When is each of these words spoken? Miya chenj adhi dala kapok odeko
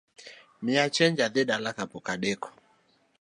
Miya 0.63 0.85
chenj 0.95 1.17
adhi 1.27 1.41
dala 1.49 1.71
kapok 1.77 2.05
odeko 2.13 2.49